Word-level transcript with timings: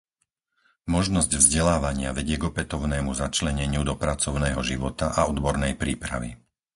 Možnosť 0.95 1.31
vzdelávania 1.37 2.09
vedie 2.19 2.33
k 2.41 2.47
opätovnému 2.51 3.11
začleneniu 3.23 3.81
do 3.89 3.93
pracovného 4.03 4.57
života 4.71 5.07
a 5.19 5.29
odbornej 5.31 5.73
prípravy. 5.83 6.29